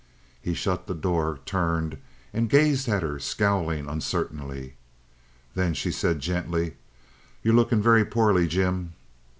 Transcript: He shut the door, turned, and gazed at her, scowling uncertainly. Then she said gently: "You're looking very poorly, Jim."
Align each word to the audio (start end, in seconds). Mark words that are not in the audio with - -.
He 0.41 0.55
shut 0.55 0.87
the 0.87 0.95
door, 0.95 1.41
turned, 1.45 1.97
and 2.33 2.49
gazed 2.49 2.89
at 2.89 3.03
her, 3.03 3.19
scowling 3.19 3.87
uncertainly. 3.87 4.73
Then 5.53 5.75
she 5.75 5.91
said 5.91 6.19
gently: 6.19 6.77
"You're 7.43 7.53
looking 7.53 7.83
very 7.83 8.03
poorly, 8.03 8.47
Jim." 8.47 8.93